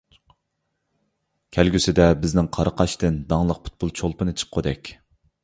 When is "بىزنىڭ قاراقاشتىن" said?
2.23-3.21